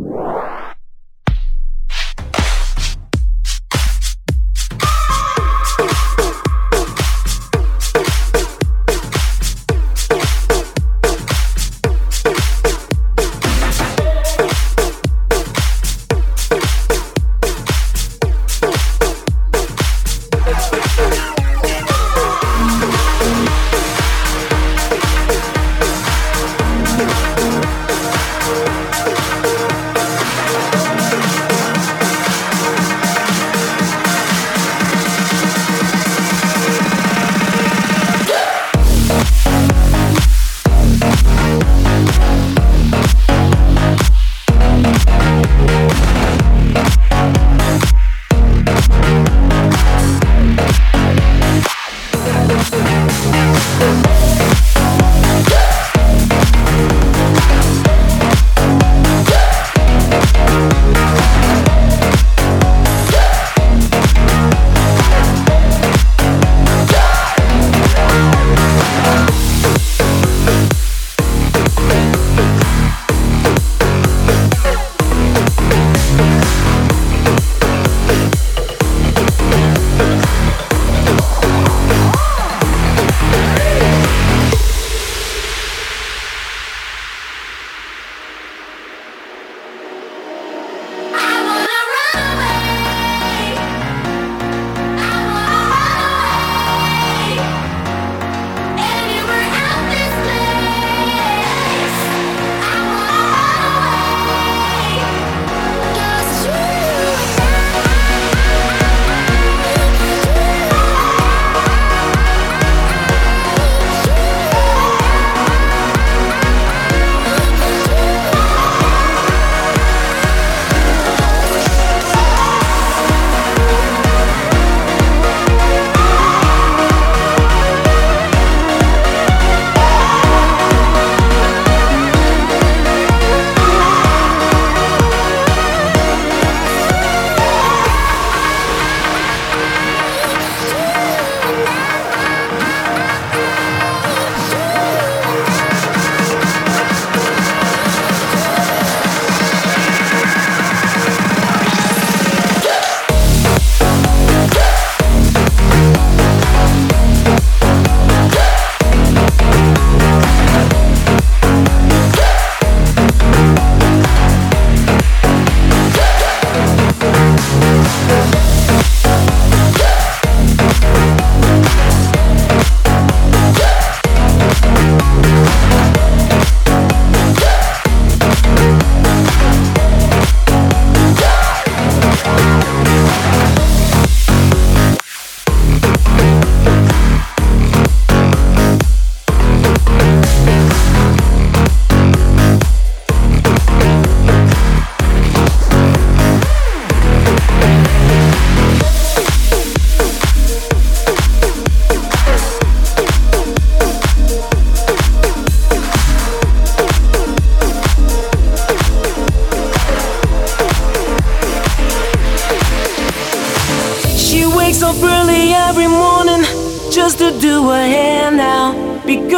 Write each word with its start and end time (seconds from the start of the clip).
you 0.00 0.49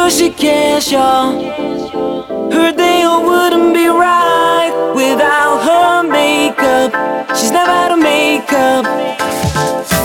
sure 0.03 0.09
she 0.09 0.29
cares, 0.29 0.91
y'all. 0.91 1.31
Her 2.51 2.71
day 2.71 3.03
all 3.03 3.23
wouldn't 3.23 3.73
be 3.73 3.87
right 3.87 4.71
without 4.95 5.57
her 5.67 6.03
makeup. 6.03 6.91
She's 7.37 7.51
never 7.51 7.71
out 7.71 7.91
of 7.91 7.99
makeup. 7.99 8.85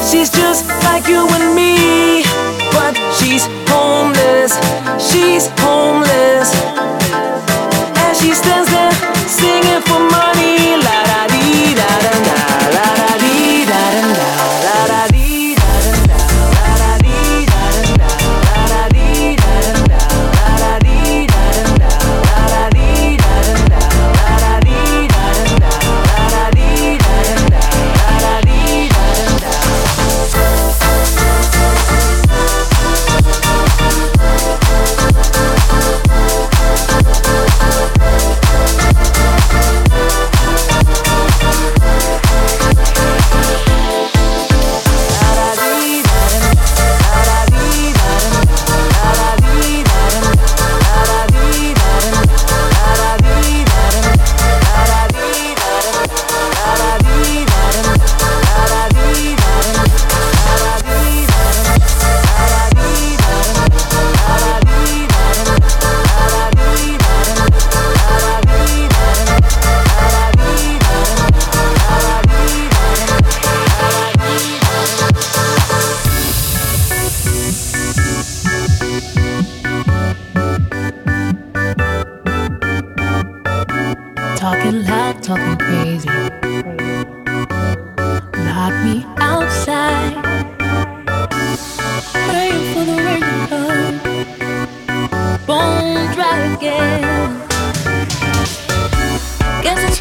She's 0.09 0.31
just 0.31 0.69
like 0.85 1.09
you 1.09 1.27
and 1.37 1.55
me, 1.55 2.23
but 2.73 2.95
she's 3.19 3.45
homeless. 3.69 4.53
She's 5.11 5.49
homeless. 5.59 6.38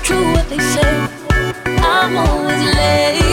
True 0.08 0.32
what 0.32 0.48
they 0.48 0.58
say. 0.58 1.08
I'm 1.66 2.16
always 2.16 2.76
late. 2.76 3.27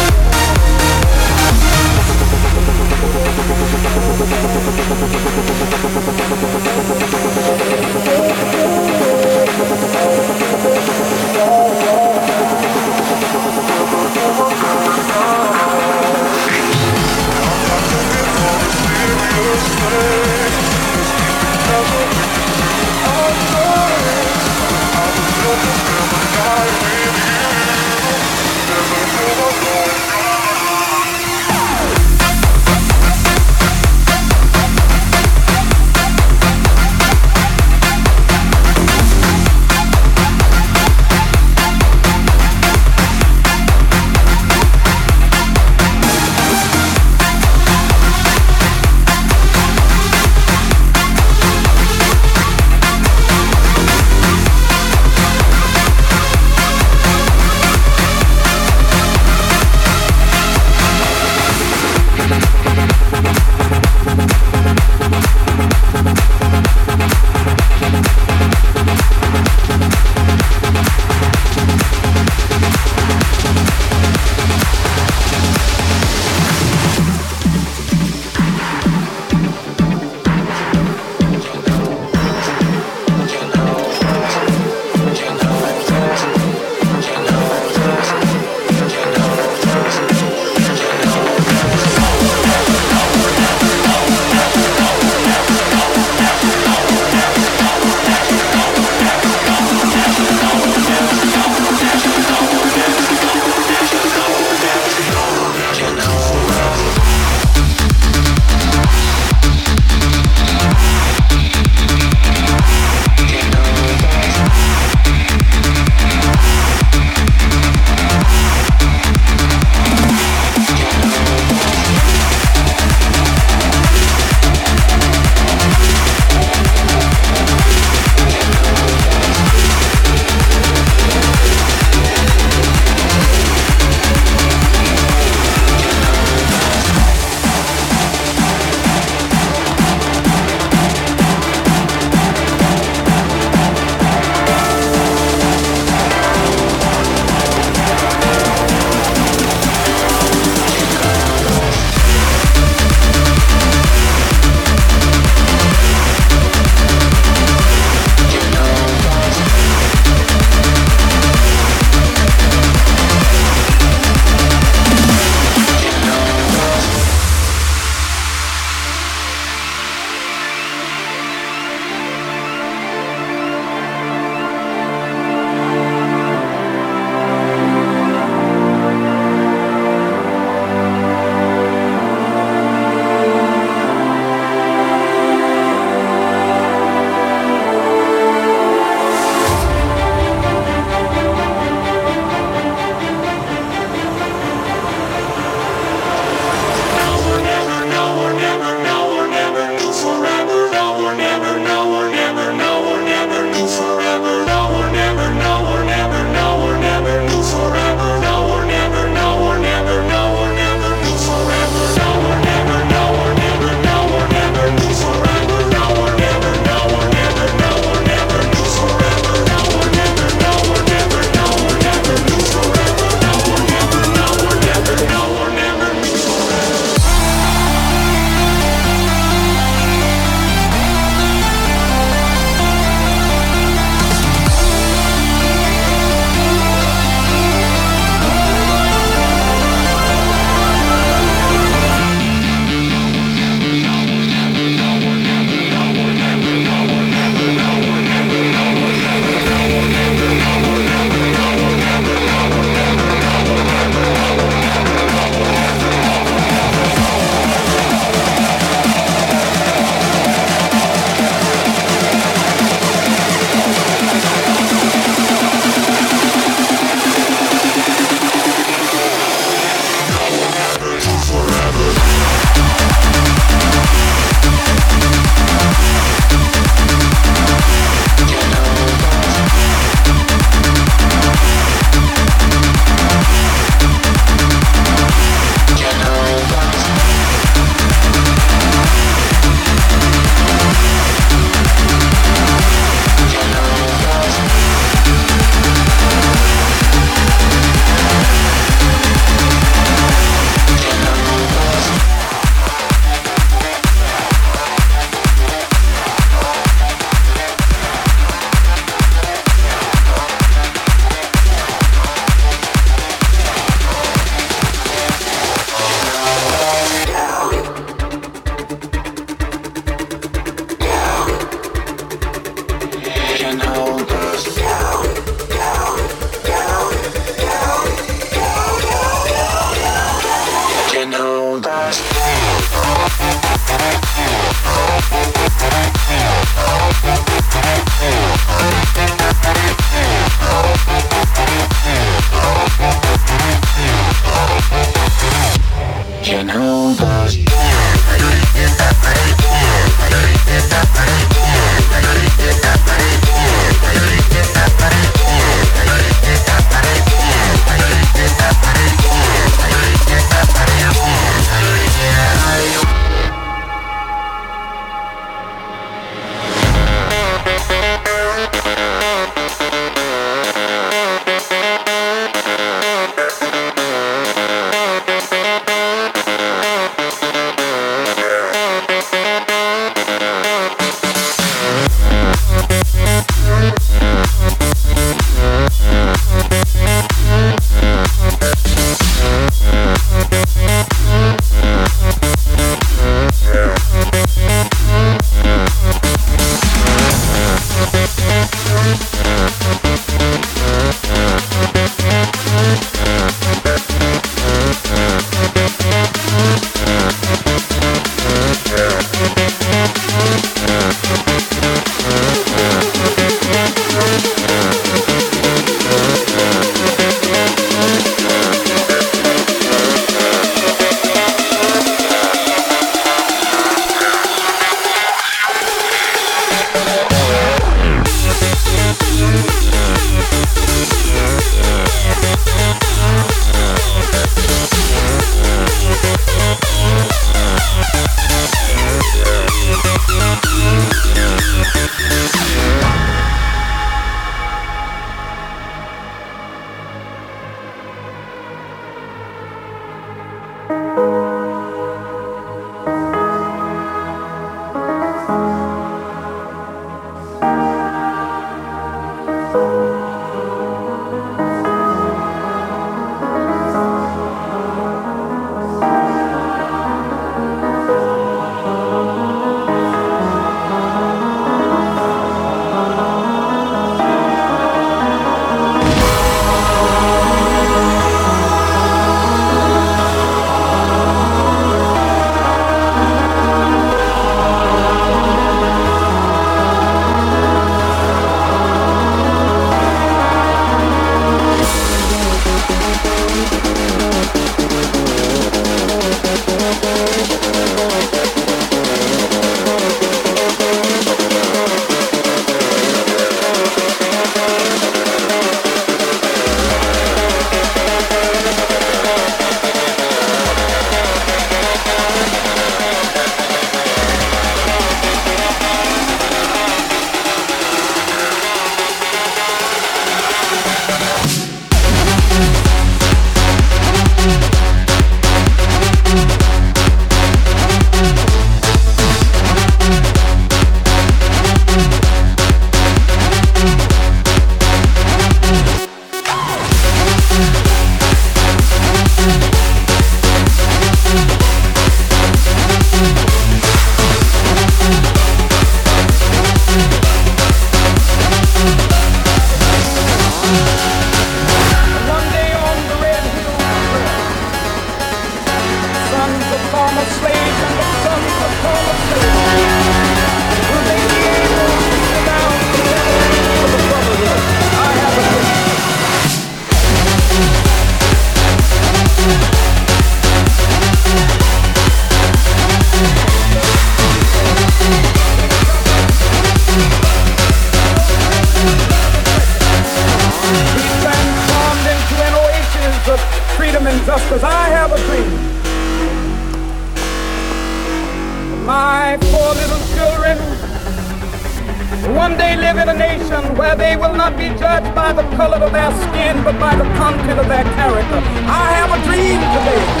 reflection 597.31 597.39
of 597.39 597.47
their 597.47 597.63
character. 597.75 598.17
I 598.47 598.71
have 598.73 598.91
a 598.91 599.03
dream 599.05 599.39
today 599.39 600.00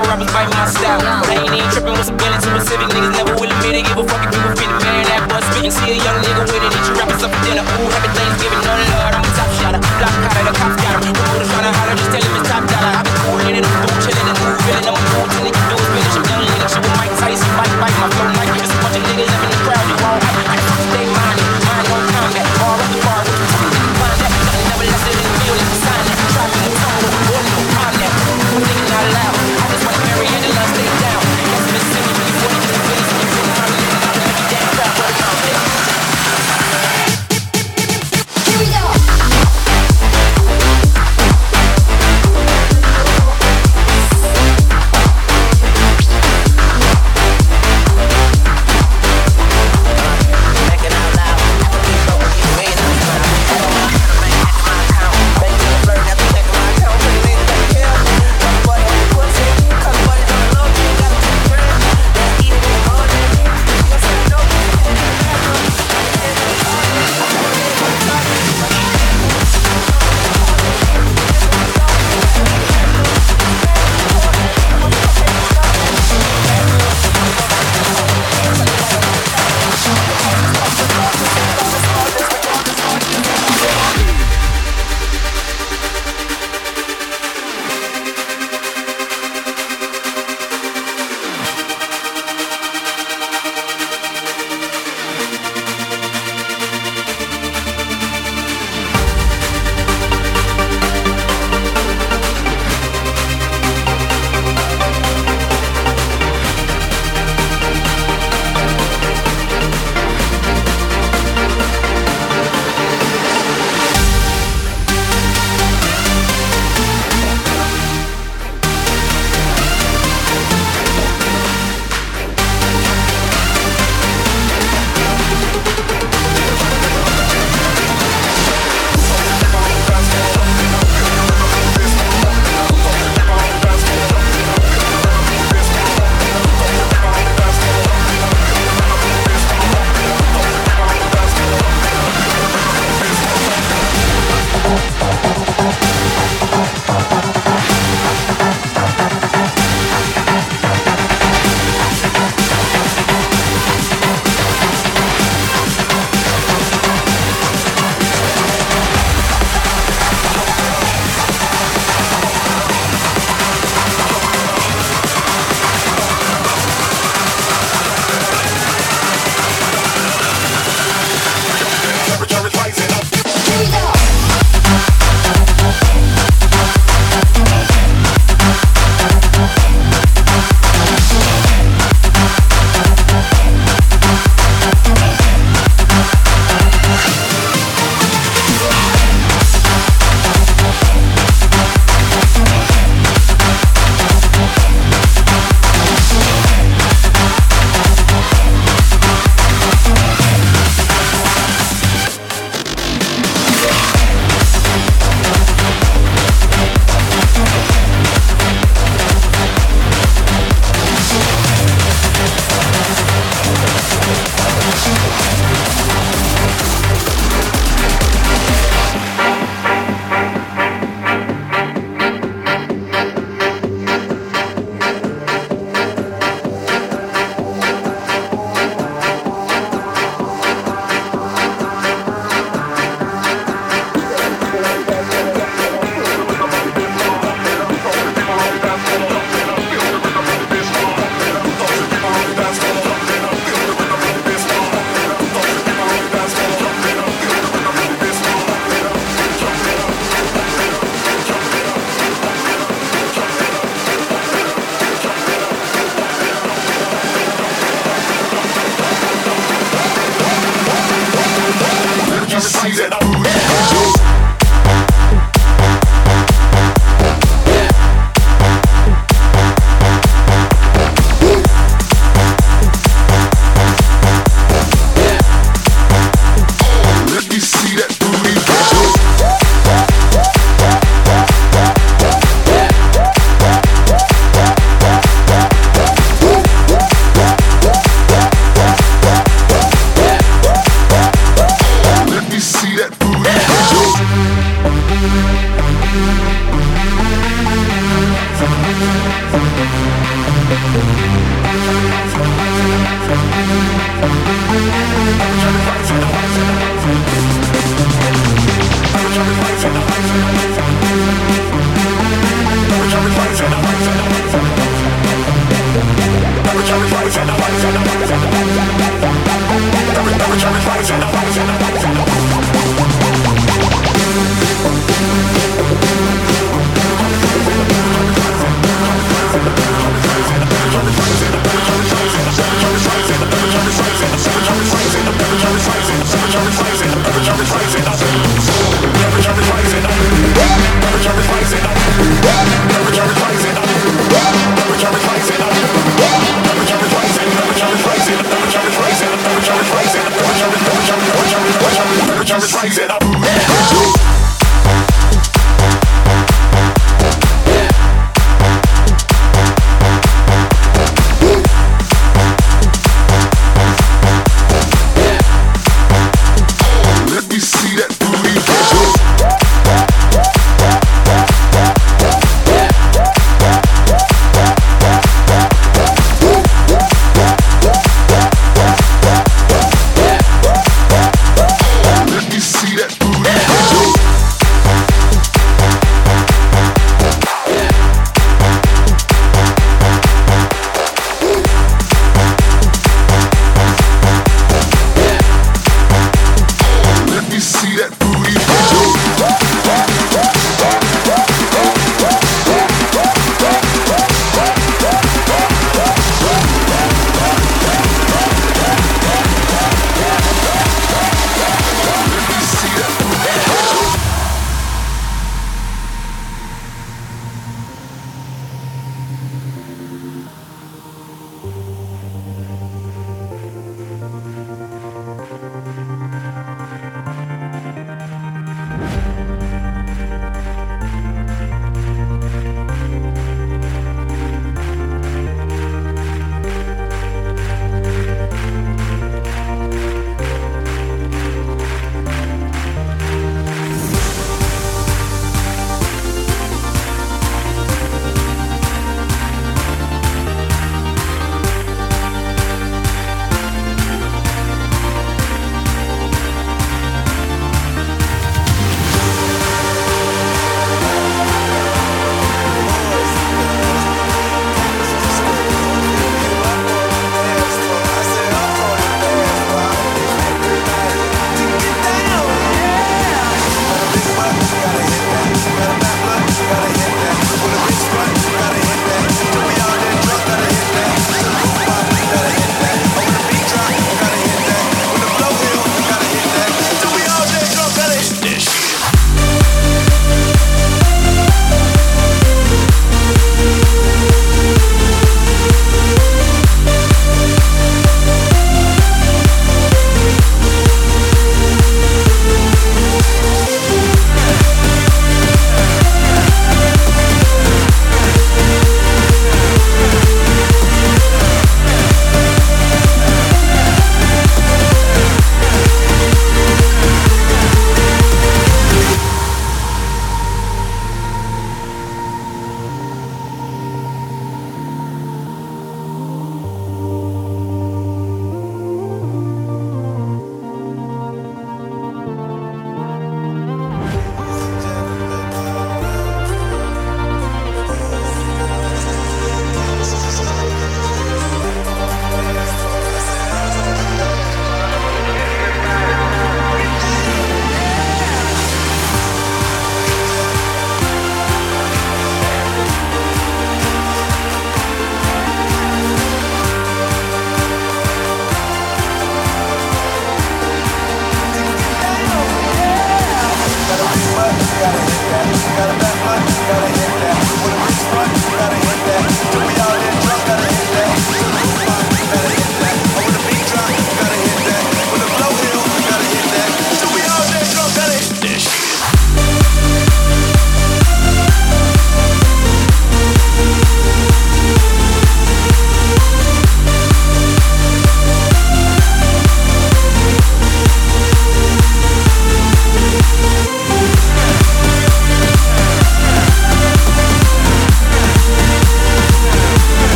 rapper 0.00 0.24
rappers 0.24 0.32
bite 0.32 0.50
my 0.50 0.64
style. 0.68 1.00
I 1.04 1.44
ain't 1.44 1.52
even 1.52 1.70
tripping 1.70 1.92
with 1.92 2.06
some 2.06 2.16
guns 2.16 2.44
and 2.44 2.56
Pacific. 2.56 2.88
niggas 2.88 3.12
never 3.12 3.32
will 3.36 3.50
admit 3.50 3.74
it. 3.76 3.84
Give 3.84 3.98
a 3.98 4.04
fuck 4.04 4.22
if 4.24 4.32
you 4.32 4.40
were 4.40 4.56
fit 4.56 4.70
man 4.80 5.04
that 5.08 5.28
bus 5.28 5.44
spitting. 5.52 5.72
See 5.72 5.92
a 5.92 5.96
young 6.00 6.18
nigga 6.24 6.42
with 6.48 6.64
it. 6.64 6.72
Eat 6.72 6.86
your 6.88 6.96
rappers 6.96 7.22
up 7.24 7.30
for 7.32 7.40
dinner. 7.44 7.64
Ooh, 7.64 7.90
happy 7.92 8.10
Thanksgiving, 8.16 8.60
oh 8.64 8.76
no 8.80 8.84
love. 8.96 9.14
I'm 9.16 9.24
a 9.24 9.30
top 9.36 9.50
shotter, 9.60 9.82
block 10.00 10.14
cutter, 10.24 10.44
the 10.48 10.52
cops 10.56 10.76
got 10.80 10.92
him. 10.96 11.12
The 11.12 11.24
motor's 11.28 11.50
trying 11.52 11.66
to 11.68 11.72
holler, 11.76 11.96
just 11.96 12.10
tell 12.12 12.24
him 12.24 12.34
it's 12.38 12.48
top 12.48 12.64
dollar. 12.70 12.92
I've 12.96 13.04
been 13.04 13.16
coolin' 13.24 13.56
and 13.60 13.66
I'm 13.66 14.00
chillin' 14.00 14.28
and 14.30 14.38
movin' 14.40 14.76
and 14.80 14.86
I'm 14.88 15.00
movin' 15.12 15.46
it. 15.52 15.59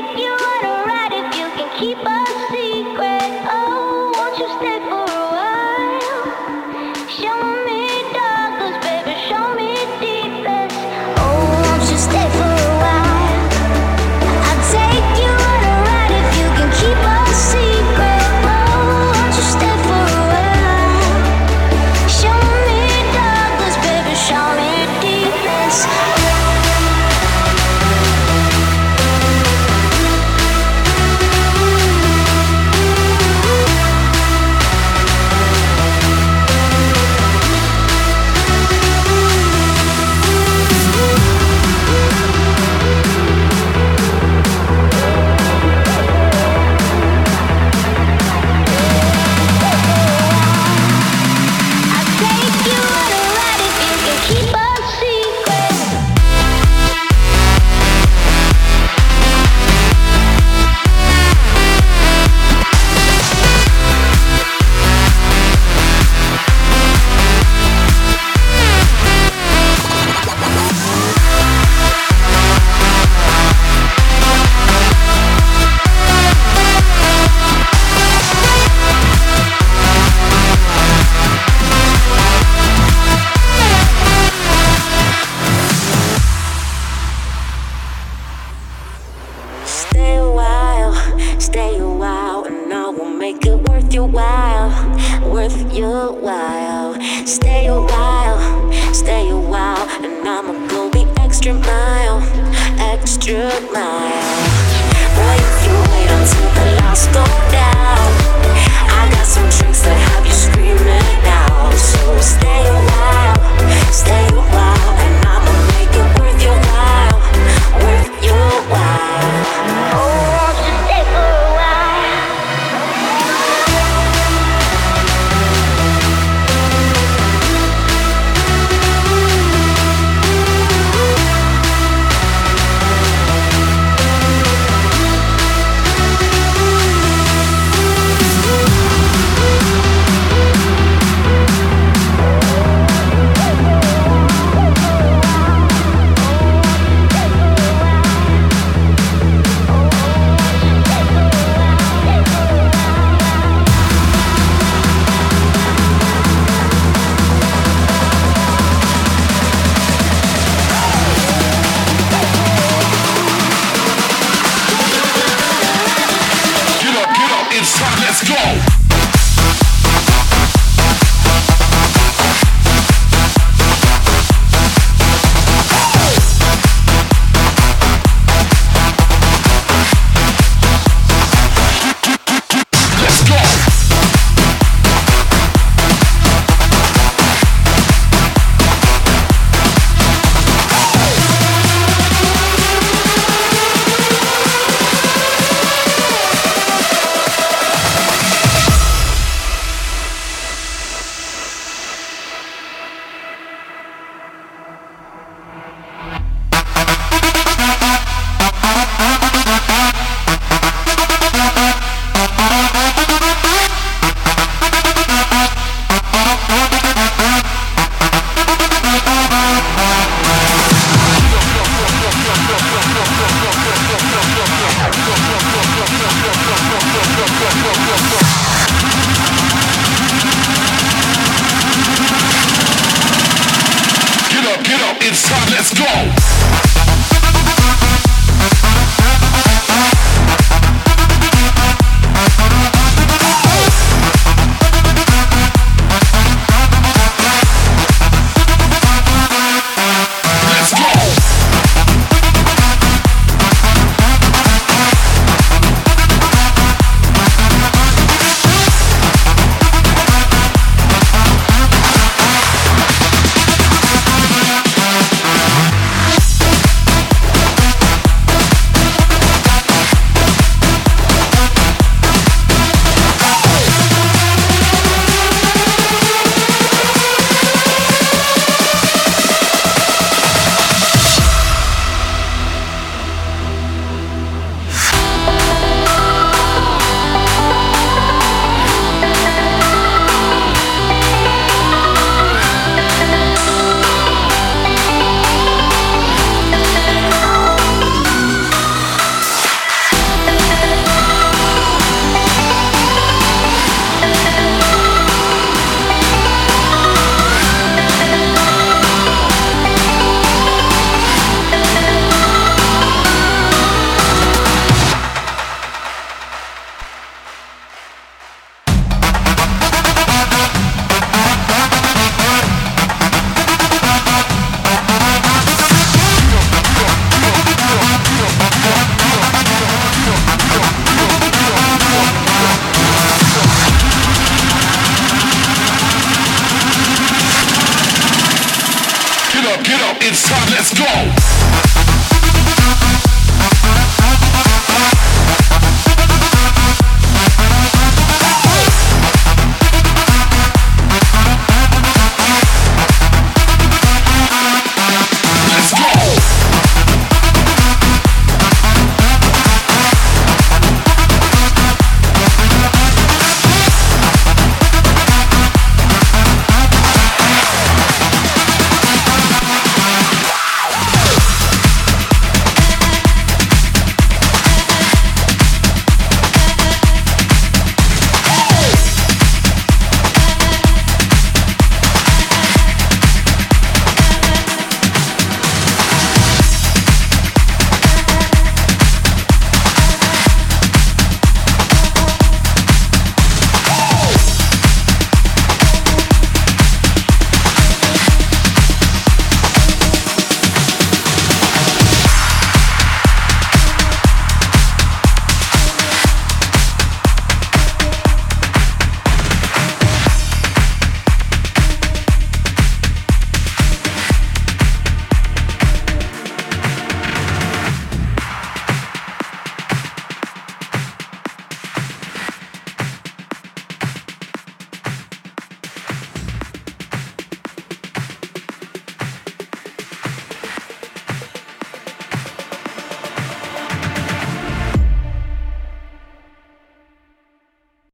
Thank 0.00 0.18
you. 0.20 0.27